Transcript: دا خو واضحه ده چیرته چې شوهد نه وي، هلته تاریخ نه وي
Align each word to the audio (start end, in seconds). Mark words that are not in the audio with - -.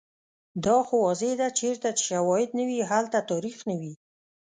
دا 0.65 0.77
خو 0.87 0.95
واضحه 1.05 1.33
ده 1.41 1.47
چیرته 1.59 1.89
چې 1.97 2.03
شوهد 2.09 2.49
نه 2.57 2.63
وي، 2.67 2.79
هلته 2.91 3.17
تاریخ 3.31 3.57
نه 3.69 3.75
وي 3.79 3.93